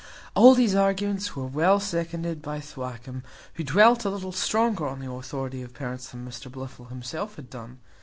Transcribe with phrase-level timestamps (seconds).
[0.35, 3.21] All these arguments were well seconded by Thwackum,
[3.53, 7.51] who dwelt a little stronger on the authority of parents than Mr Blifil himself had
[7.51, 7.77] done.